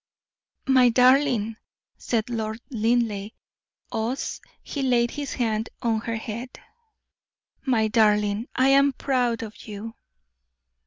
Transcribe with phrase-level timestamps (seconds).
[0.67, 1.57] "My darling,"
[1.95, 3.33] said Lord Linleigh,
[3.91, 6.59] us he laid his hand on her head,
[7.67, 9.93] "my darling, I am proud of you."